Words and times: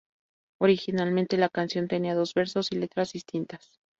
Originalmente 0.59 1.37
la 1.37 1.47
canción 1.47 1.87
tenía 1.87 2.15
dos 2.15 2.33
versos 2.33 2.69
y 2.71 2.75
letras 2.75 3.13
distintas. 3.13 3.79